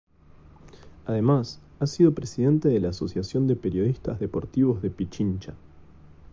[1.05, 5.53] Además ha sido presidente de la Asociación de Periodistas Deportivos de Pichincha.